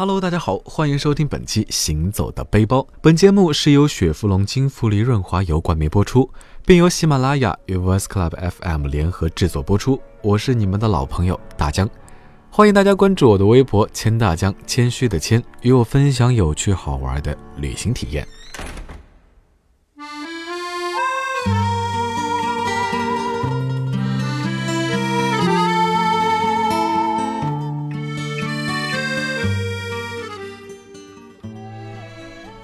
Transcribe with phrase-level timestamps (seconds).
[0.00, 2.78] Hello，大家好，欢迎收听本期《行走的背包》。
[3.02, 6.30] 本节目是由雪佛龙金富力润滑油冠名播出，
[6.64, 10.00] 并由喜马拉雅与 Voice Club FM 联合制作播出。
[10.22, 11.90] 我是你们的老朋友大江，
[12.48, 18.24] 欢迎大家关注我的微博“谦大江”，谦虚的谦，与我分享有趣好玩的旅行体验。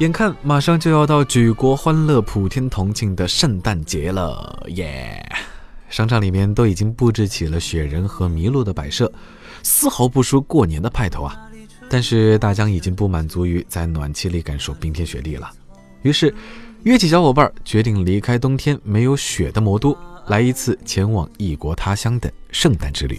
[0.04, 5.26] 眼看马上就要到举国欢乐、普天同庆的圣诞节了，耶！
[5.88, 9.10] 商场里面都已经布置起了雪人和麋鹿的摆设，
[9.62, 11.34] 丝毫不输过年的派头啊！
[11.88, 15.50] 但是大江已经不满足于在暖气里感受冰天雪地了，
[16.02, 16.34] 于是
[16.82, 23.18] 约起小伙伴，决定离开冬天没有雪的魔都，来一次前往异国他乡的圣诞之旅。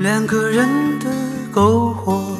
[0.00, 1.06] 两个人的
[1.54, 2.31] 篝火。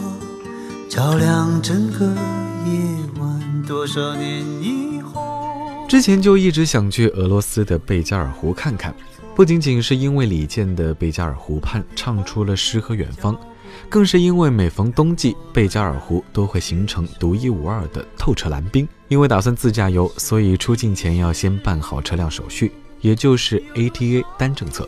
[0.95, 2.75] 照亮整个夜
[3.19, 3.65] 晚。
[3.67, 8.95] 多少年以后，之前就一直想去俄罗斯的贝加尔湖看看，
[9.35, 13.35] 不仅仅是因为李健的贝加尔湖畔唱出了诗和远方，
[13.89, 18.87] 更是因为每逢冬季，贝加尔湖都会形成独一无二的透彻蓝冰。
[19.09, 22.70] 因为打算自驾游，所以出境前要先办好车辆手续，
[23.01, 24.87] 也就是 ATA 单政策。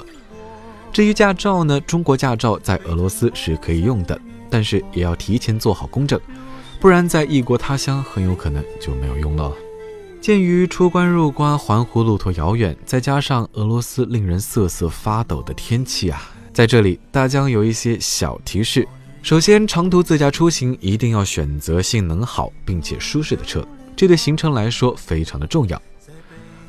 [0.93, 4.21] 至于驾照呢，中国驾照在俄罗斯是可以用的。
[4.55, 6.21] 但是也要提前做好公证，
[6.79, 9.53] 不然在异国他乡很有可能就没有用了。
[10.21, 18.87] 鉴于出关入关环湖路途遥远，再加上俄罗斯令人瑟瑟发抖的天气啊，在这里大疆有一些小提示。
[19.23, 23.67] 首先，长途自驾出行一定要选择性能好并且舒适的车，
[23.97, 25.83] 这对行程来说非常的重要。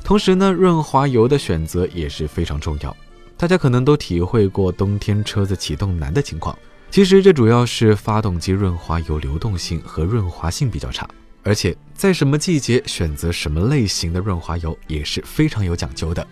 [0.02, 2.96] 同时呢，润滑油的选择也是非常重要。
[3.36, 6.58] 大家可能都体会过冬天车子启动难的情况。
[6.90, 11.06] 其实这主要是发动机润滑油流动性和润滑性比较差，
[11.42, 16.26] 而且在什么季节选择什么类型的润滑油也是非常有讲究的。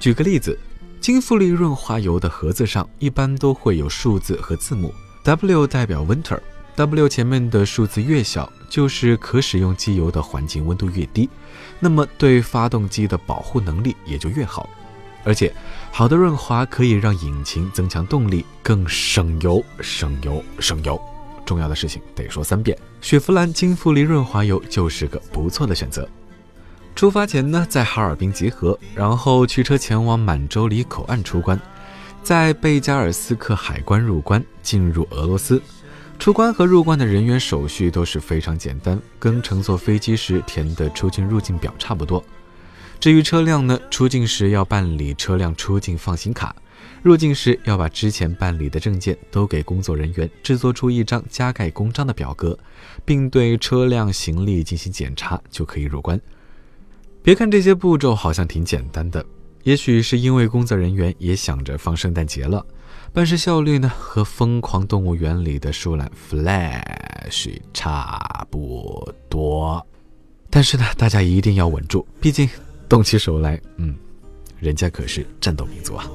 [0.00, 0.58] 举个例子，
[1.00, 11.28] 金富利润滑油的盒子上一般都会有数字和字母，W 代表 Winter，W 前面的数字越小，就是可使用机油的环境温度越低，
[11.78, 14.68] 那么对发动机的保护能力也就越好。
[15.26, 15.52] 而且，
[15.90, 20.98] 好的润滑可以让引擎增强动力，更省油、省油、省油。
[21.44, 26.08] 重要的事情得说三遍：雪佛兰金富力润滑油就是个不错的选择。
[26.94, 31.60] 出发前呢，在哈尔滨集合，然后驱车前往满洲里口岸出关，
[32.22, 35.60] 在贝加尔斯克海关入关，进入俄罗斯。
[36.18, 42.24] 出关和入关的人员手续都是非常简单，跟乘坐飞机时填的出境入境表差不多。
[42.98, 46.54] 至于车辆呢，出境时要办理车辆出境放行卡，
[47.02, 52.58] 入境时要把之前办理的证件都给工作人员制作出一张加盖公章的表格，
[53.04, 56.20] 并对车辆行李进行检查，就可以入关。
[57.22, 59.24] 别看这些步骤好像挺简单的，
[59.62, 62.64] 也许是因为工作人员也想着放圣诞节了，
[63.12, 69.86] 办事效率呢和《疯狂动物园》里的树懒 Flash 差不多。
[70.50, 72.48] 但是呢，大家一定要稳住，毕竟。
[72.88, 73.94] 动起手来，嗯，
[74.60, 76.08] 人家可是战斗民族啊！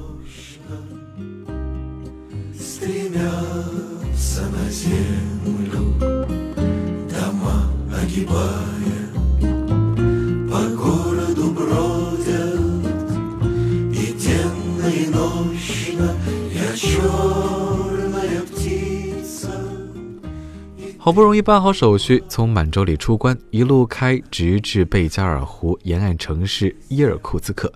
[21.04, 27.72] 好不容易办好手续，从满洲里出关，一路开直至贝加尔湖沿岸城市伊尔库茨克，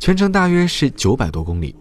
[0.00, 1.76] 全程大约是九百多公里。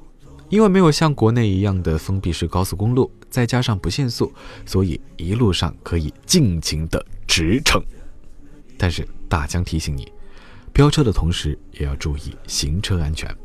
[0.49, 4.31] 因为没有像国内一样的封闭式高速公路，再加上不限速，
[4.67, 7.81] 所以一路上可以尽情的驰骋。
[8.77, 10.11] 但是大江提醒你，
[10.71, 13.35] 飙车的同时也要注意行车安全。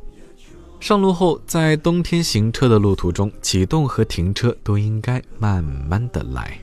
[0.81, 6.61] 上路后，在冬天行车的路途中，启动和停车都应该慢慢的来。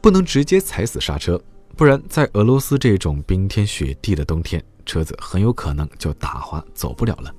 [0.00, 1.40] 不能直接踩死刹车，
[1.76, 7.34] 不然在俄罗斯这种冰天雪地的冬天，车子很有可能就打滑走不了了。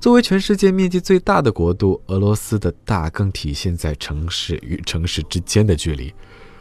[0.00, 6.12] 作为全世界面积最大的国度，俄罗斯的大更体现在城市与城市之间的距离，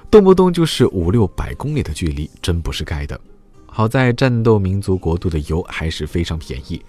[0.10, 3.20] 动不动就是五六百公里的距离，真不是盖的。
[3.66, 6.82] 好在战斗民族国度的油还是非常便宜，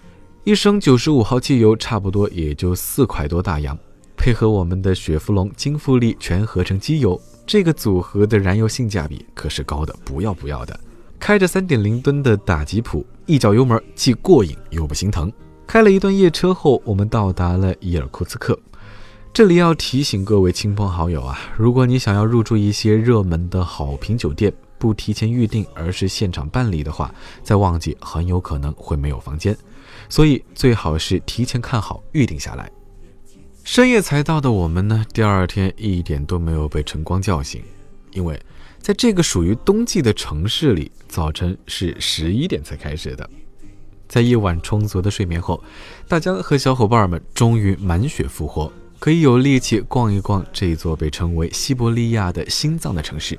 [0.44, 3.76] 一升九十五号汽油差不多也就四块多大洋，
[4.16, 7.20] 配合我们的雪佛龙金富力全合成机油。
[7.46, 10.78] 这个组合的燃油性价比可是高的不要不要的。
[11.18, 15.32] 开着三点零吨的打吉普，一脚油门既过瘾又不心疼。
[15.66, 18.58] 开了一段夜车后，我们到达了伊尔库茨克。
[19.32, 27.12] 这里要提醒各位亲朋好友啊，如果你想要入住一些热门的好评酒店，不提前预定，而是现场办理的话，
[27.42, 29.56] 在旺季很有可能会没有房间，
[30.08, 32.70] 所以最好是提前看好预定下来。
[33.64, 37.62] 深夜才到的我们呢，第二天一点都没有被晨光叫醒，
[38.12, 38.38] 因为
[38.78, 43.28] 在这个属于冬季的城市里，早晨是十一点才开始的。
[44.06, 45.64] 在一晚充足的睡眠后，
[46.06, 48.70] 大江和小伙伴们终于满血复活。
[48.98, 53.38] 可以有力气逛一逛这座被称为西伯利亚的心脏的城市。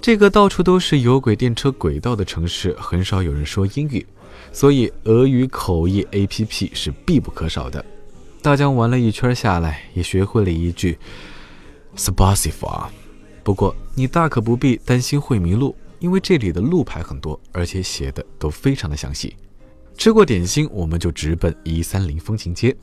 [0.00, 4.06] 这个到处都是有轨电车轨道的城市，很少有人说英语，
[4.52, 7.84] 所以俄语口译 APP 是必不可少的。
[8.44, 10.98] 大江玩了一圈下来，也学会了一句
[11.96, 12.88] “spasibo”。
[13.42, 19.34] 不过你大可不必担心会迷路，因为这里的路牌很多，而且写的都非常的详细。
[19.96, 22.76] 吃过点心，我们就直奔一三零风情街。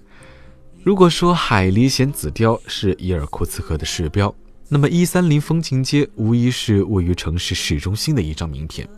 [0.82, 4.34] 如果说海狸衔紫貂是伊尔库茨克的市标，
[4.68, 8.90] 那么一三零风情街无疑是位于城市市中心的一张名片。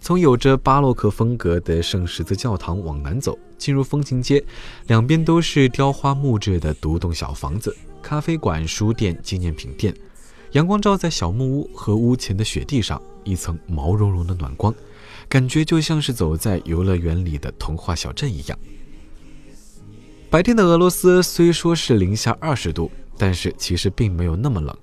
[0.00, 4.42] 从有着巴洛克风格的圣十字教堂往南走，进入风情街，
[4.86, 9.94] 两边都是雕花木质的独栋小房子、咖啡馆、书店、纪念品店。
[10.52, 14.74] 阳光照在小木屋和屋前的雪地上，一层毛茸茸的暖光，
[15.28, 18.58] 感觉就像是走在游乐园里的童话小镇一样。
[20.30, 24.76] 白天的俄罗斯虽说是零下二十度，但是其实并没有那么冷，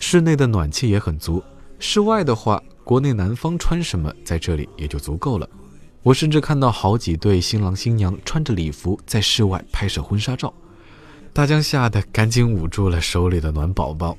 [0.00, 1.42] 室内的暖气也很足。
[1.78, 5.48] 室外的话，国内南方穿什么，在这里也就足够了。
[6.04, 10.54] 我甚至看到好几对新郎新娘穿着礼服在室外拍摄婚纱照。
[11.32, 14.16] 大江吓得赶紧捂住了手里的暖宝宝。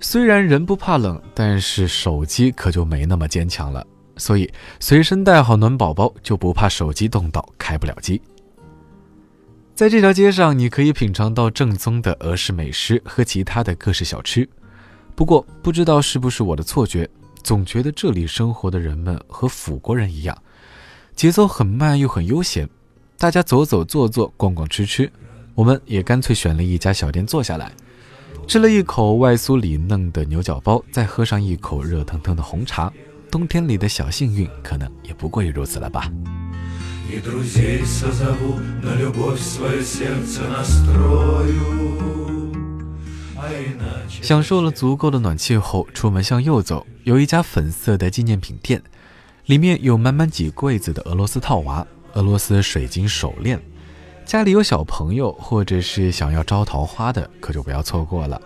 [0.00, 3.82] 虽然人不怕冷，但是手机可就没那么坚强了，
[4.18, 8.20] 所以随身带好暖宝宝，就不怕手机冻到开不了机。
[9.74, 14.46] 在这条街上，你可以品尝到正宗的俄式美食和其他的各式小吃。
[15.14, 17.08] 不过，不知道是不是我的错觉，
[17.44, 20.36] 总觉得这里生活的人们和法国人一样，
[21.14, 22.68] 节奏很慢又很悠闲。
[23.18, 25.12] 大家走走坐坐，逛逛吃吃，
[25.54, 27.70] 我们也干脆选了一家小店坐下来，
[28.48, 32.92] 吃了一口外酥里嫩的牛角包，再喝上一口热腾腾的红茶。
[33.30, 36.10] 冬天里的小幸运，可能也不过于如此了吧。
[44.22, 48.82] 享受了足够的暖气后，出门向右走，有一家粉色的纪念品店，
[49.46, 53.60] 里面有满满几柜子的俄罗斯套娃、俄罗斯水晶手链。
[54.24, 58.40] 家里有小朋友或者是想要招桃花的，可就不要错过了。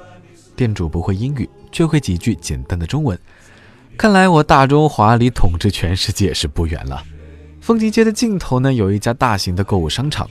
[0.56, 3.16] 店主不会英语，却会几句简单的中文，
[3.96, 7.04] 看来我大中华离统治全世界是不远了。
[7.60, 10.28] 风情街的尽头呢，有一家大型的购物商场，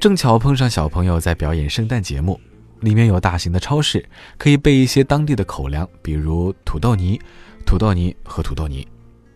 [0.00, 2.40] 正巧碰上小朋友在表演圣诞节目。
[2.80, 4.04] 里面有大型的超市，
[4.36, 7.20] 可以备一些当地的口粮，比如土豆泥、
[7.64, 8.86] 土豆泥和土豆泥。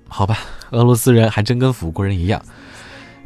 [0.09, 0.39] 好吧，
[0.71, 2.41] 俄罗斯人还真跟法国人一样。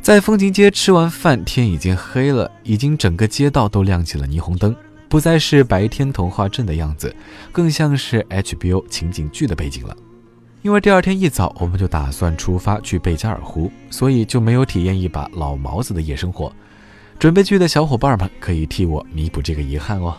[0.00, 4.75] 在风情街吃完饭，天已经黑了，已经整个街道都亮起了霓虹灯，
[5.09, 7.14] 不再是白天童话镇的样子，
[7.53, 9.94] 更像是 HBO 情景剧的背景了。
[10.62, 16.52] 因为第二天一早我们就打算出发去贝加尔湖，所以就没有体验一把老毛子的夜生活。
[17.19, 20.17] 准备去的小伙伴们可以替我弥补这个遗憾哦。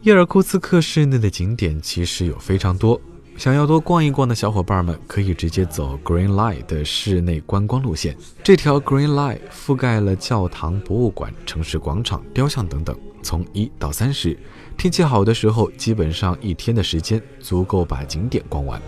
[0.00, 2.98] 叶尔库茨克市内的景点其实有非常多，
[3.36, 8.16] 想要多逛一逛的小伙伴们可以直接走 Green Line 的室内观光路线。
[8.42, 14.34] 这条 Green Line 覆盖了教堂、博物馆、城市广场、雕像等等，从一到三十，
[14.78, 18.80] 天气好的时候，基本上一天的时间足够把景点逛完。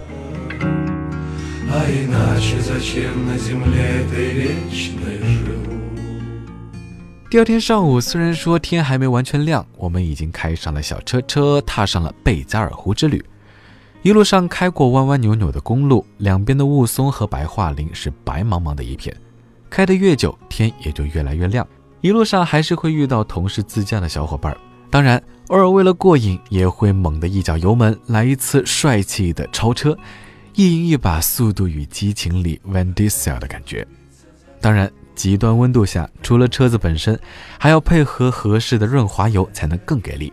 [7.34, 13.20] 第二天上午，虽然说天还没完全亮，我们已经开上了小车车，踏上了贝加尔湖之旅。
[14.02, 19.12] 一路上开过弯弯扭扭的公路，两边的雾凇和白桦林是白茫茫的一片。
[19.68, 21.66] 开得越久，天也就越来越亮。
[22.02, 24.56] 一路上还是会遇到同事自驾的小伙伴，
[24.88, 29.98] 当然偶尔为了过瘾，也会猛地一脚油门来一次帅气的超车。
[30.54, 33.84] 一赢一把《速度与激情》里 Van d i s e l 的感觉。
[34.60, 37.18] 当然，极端温度下，除了车子本身，
[37.58, 40.32] 还要配合合适的润滑油才能更给力。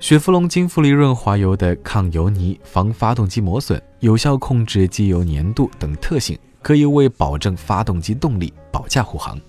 [0.00, 9.40] 雪佛龙金富力润滑油的抗油泥、防发动机磨损、有效控制机油粘度等特性，可以为保证发动机动力保驾护航。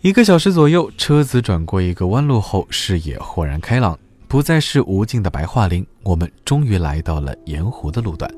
[0.00, 8.28] 一个小时左右，车子转过一个弯路后，视野豁然开朗，不再是无尽的白桦林，我们终于来到了盐湖的路段。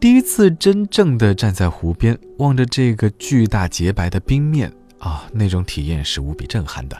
[0.00, 6.96] 第一次真正的站在湖边，望着这个巨大洁白的冰面啊，那种体验是无比震撼的。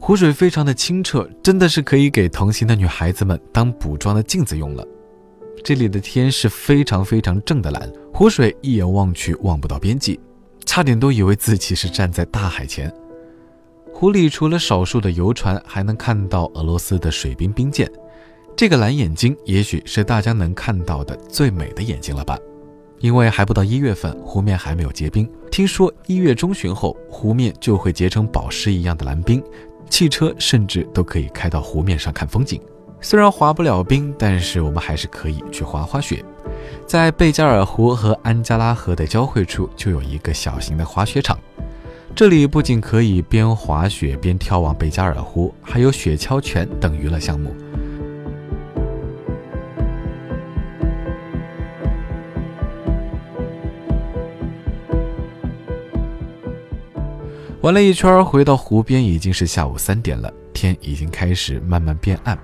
[0.00, 4.82] 湖水非常的清澈，真的是可以给同行的女孩子们当补妆的镜子用了。
[5.62, 10.18] 这里的天是非常非常正的蓝，湖水一眼望去望不到边际，
[10.64, 12.90] 差点都以为自己是站在大海前。
[13.92, 17.86] 湖里除了少数的游船，还能看到俄罗斯的水兵兵舰。
[18.56, 22.38] 这个蓝眼睛，也许是大家能看到的最美的眼睛了吧？
[23.00, 25.30] 因为还不到一月份，湖面还没有结冰。
[25.50, 29.42] 听说一月中旬后，湖面就会结成宝石一样的蓝冰，
[29.90, 32.58] 汽车甚至都可以开到湖面上看风景。
[33.02, 36.24] 虽然滑不了冰，但是我们还是可以去滑滑雪。
[36.86, 41.38] 在贝加尔湖和安加拉河的交汇处，就有一个小型的滑雪场。
[42.14, 47.54] 这里不仅可以边滑雪边眺望贝加尔湖，还有雪橇犬等娱乐项目。
[57.62, 62.38] 玩了一圈，回到湖边已经是下午三点了，天已经开始慢慢变暗。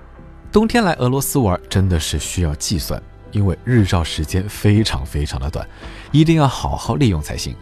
[0.51, 3.01] 冬天来俄罗斯玩真的是需要计算，
[3.31, 5.67] 因为日照时间非常非常的短，
[6.11, 7.55] 一定要好好利用才行。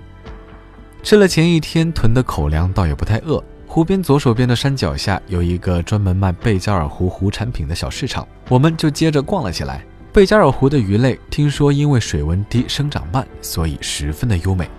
[1.04, 3.44] 吃了前一天囤的口粮，倒也不太饿。
[3.68, 9.86] 湖边左手边的山脚下有一个专门卖贝加尔湖湖产品的小市场，我们就接着逛了起来。
[10.14, 14.70] 贝加尔湖的鱼类听说因为水温低、生长慢，所以十分的优美。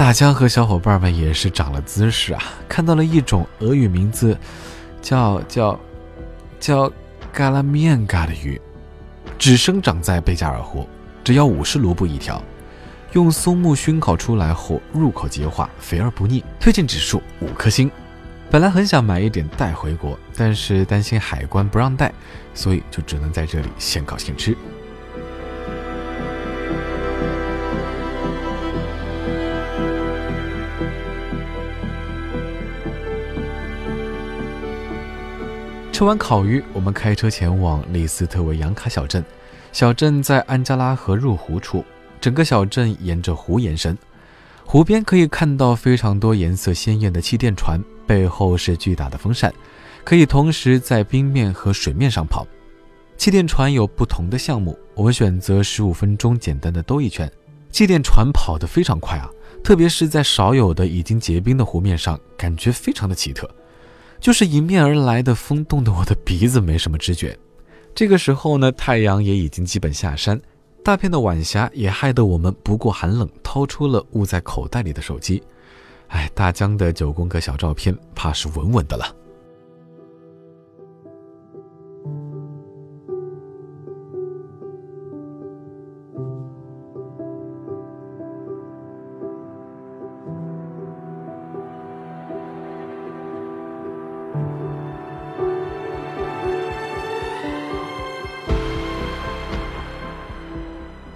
[0.00, 2.42] 大江和小伙伴们也是长了姿势啊！
[2.66, 4.34] 看到了一种俄语名字，
[5.02, 5.78] 叫叫
[6.58, 6.90] 叫
[7.30, 8.58] 嘎拉面嘎的鱼，
[9.38, 10.88] 只生长在贝加尔湖，
[11.22, 12.42] 只要五十卢布一条。
[13.12, 17.90] 用松木熏烤出来后，入口即化，肥而不腻，推荐指数五颗星。
[18.50, 22.10] 本来很想买一点带回国，但是担心海关不让带，
[22.54, 24.56] 所以就只能在这里现烤现吃。
[36.00, 39.22] 吃完烤鱼，我们开车前往利斯特维扬卡小镇。
[39.70, 41.84] 小镇在安加拉河入湖处，
[42.18, 43.94] 整个小镇沿着湖延伸。
[44.64, 49.52] 湖边可以看到非常多颜色鲜艳的气垫船，背后是巨大的风扇，
[50.02, 52.46] 可以同时在冰面和水面上跑。
[53.18, 57.30] 气垫船有不同的项目，我们选择十五分钟简单的兜一圈。
[57.70, 59.28] 气垫船跑得非常快啊，
[59.62, 63.46] 特别是在少有的已经结冰的湖面上，感觉非常的奇特。
[64.20, 67.36] 就是迎面而来的风，冻得我的鼻子没什么知觉。
[67.94, 70.40] 这个时候呢，太阳也已经基本下山，
[70.84, 75.42] 大片的晚霞也害得我们不顾寒冷，掏出了捂在口袋里的手机。
[76.08, 79.16] 哎，大疆的九宫格小照片，怕是稳稳的了。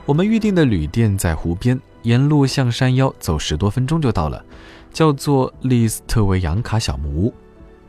[0.06, 4.44] 我们预定的旅店在湖边，沿路向山腰走十多分钟就到了，
[4.92, 7.34] 叫做利斯特维扬卡小木屋，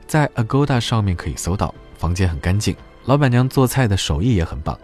[0.07, 1.75] 在 Agoda 上面可以搜到。
[1.97, 4.79] 房间很干净，老板娘做菜的手艺也很棒，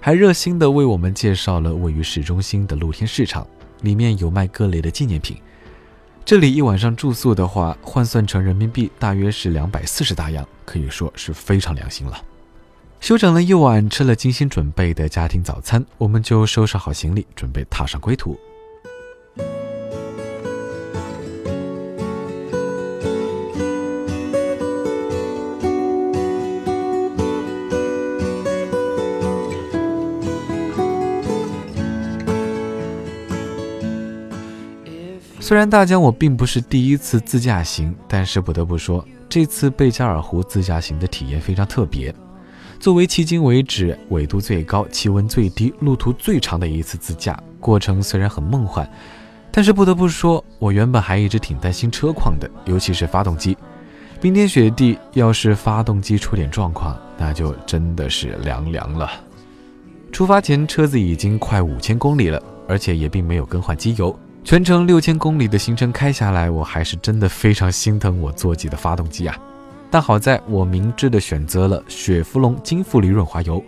[0.00, 3.46] 还热心的为我们介绍了位于市中心的露天市场，
[3.82, 5.36] 里面有卖各类的纪念品。
[6.24, 12.16] 这里一晚上住宿的话，换算成人民币大约是两百四十大洋，可以说是非常良心了。
[13.02, 18.38] 休整了一晚，吃了精心准备的家庭早餐，我们就收拾好行李，准备踏上归途。
[35.40, 42.14] 虽然大疆我并不是第一次自驾行，但是不得不说，这次贝加尔湖自驾行的体验非常特别。
[42.82, 48.84] 作为迄今为止纬度最高、气温最低、路途最长的一次自驾，过程虽然很梦幻，
[49.52, 53.56] 但是不得不说，我原本还一直挺担心车况的，尤其是发动机。
[54.20, 59.08] 冰天雪地，要是发动机出点状况，那就真的是凉凉了。
[60.10, 64.18] 出发前，车子已经快五千公里了，而且也并没有更换机油。
[64.42, 69.38] 全程六千公里的行程开下来，我还是真的非常心疼我座机的发动机啊。
[69.92, 73.62] 但好在我明智的选择了雪佛龙金富力润滑油，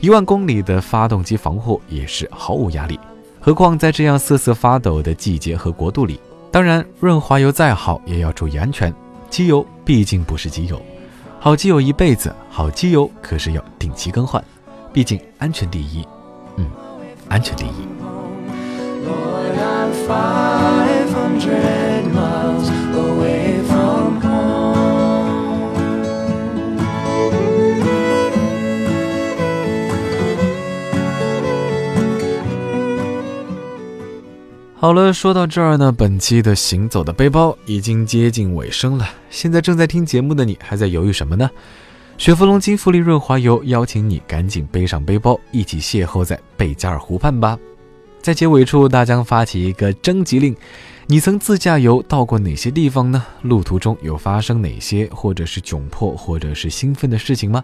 [0.00, 2.98] 一万公里的发动机防护也是毫无压力。
[3.40, 8.92] 何况在这样瑟瑟发抖的季节和国度里，当然润滑油再好也要注意安全。
[9.30, 10.82] 机油毕竟不是机油，
[11.38, 14.42] 好机油一辈子，好机油可是要定期更换，
[14.92, 16.04] 毕竟安全第一。
[16.56, 16.68] 嗯。
[17.28, 17.86] 安全第一。
[34.80, 39.06] 好了，说到这儿呢，本期的行走的背包已经接近尾声了。
[39.28, 41.50] 现在正在听节目的你，还在犹豫什么呢？
[42.16, 47.58] 雪佛龙金富力润滑油邀请你赶紧背上背包，一起邂逅在贝加尔湖畔吧。
[48.22, 50.56] 在结尾处，大将发起一个征集令：
[51.06, 53.22] 你曾自驾游到过哪些地方呢？
[53.42, 57.62] 路途中有发生哪些或者是窘迫或者是兴奋的事情吗？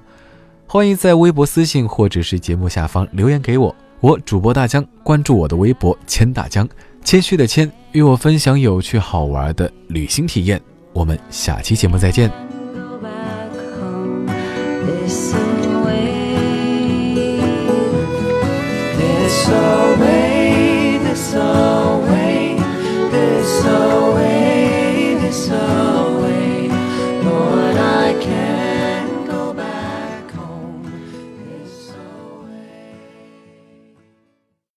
[0.66, 3.74] 欢迎在微博私信或者是节目下方留言给我。
[4.00, 6.68] 我主播大江，关注我的微博千大江。
[7.06, 10.60] 谦虚的谦，与我分享有趣好玩的旅行体验。
[10.92, 12.28] 我们下期节目再见。
[14.84, 16.34] This away,
[18.98, 19.75] this away.